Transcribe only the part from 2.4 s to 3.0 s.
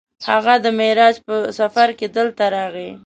راغی.